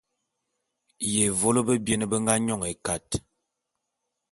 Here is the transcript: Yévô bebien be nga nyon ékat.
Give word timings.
Yévô 1.13 1.49
bebien 1.67 2.01
be 2.09 2.15
nga 2.21 2.33
nyon 2.37 2.63
ékat. 2.71 3.09